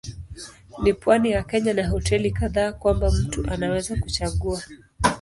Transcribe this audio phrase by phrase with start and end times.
[0.83, 4.61] Ni pwani ya Kenya na hoteli kadhaa kwamba mtu anaweza kuchagua.